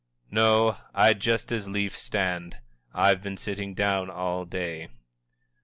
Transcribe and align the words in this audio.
"No, 0.31 0.77
I'd 0.95 1.19
just 1.19 1.51
as 1.51 1.67
lief 1.67 1.95
stand; 1.95 2.57
I've 2.91 3.21
been 3.21 3.37
sitting 3.37 3.75
down 3.75 4.09
all 4.09 4.45
day." 4.45 4.89